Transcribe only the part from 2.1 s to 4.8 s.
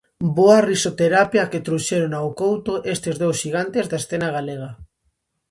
ao Couto estes dous xigantes da escena galega.